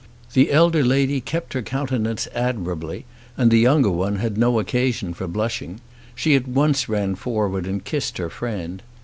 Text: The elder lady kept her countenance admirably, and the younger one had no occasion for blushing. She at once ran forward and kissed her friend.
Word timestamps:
The 0.33 0.51
elder 0.51 0.83
lady 0.83 1.21
kept 1.21 1.53
her 1.53 1.61
countenance 1.61 2.27
admirably, 2.33 3.05
and 3.37 3.51
the 3.51 3.59
younger 3.59 3.91
one 3.91 4.15
had 4.15 4.35
no 4.35 4.57
occasion 4.59 5.13
for 5.13 5.27
blushing. 5.27 5.79
She 6.15 6.33
at 6.35 6.47
once 6.47 6.89
ran 6.89 7.13
forward 7.13 7.67
and 7.67 7.85
kissed 7.85 8.17
her 8.17 8.31
friend. 8.31 8.81